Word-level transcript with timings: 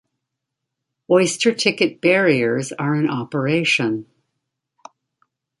Oyster 1.11 1.53
ticket 1.53 2.01
barriers 2.01 2.71
are 2.71 2.95
in 2.95 3.07
operation. 3.07 4.07